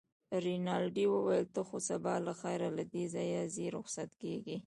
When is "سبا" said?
1.89-2.13